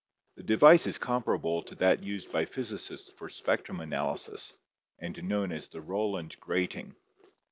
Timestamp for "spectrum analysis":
3.29-4.57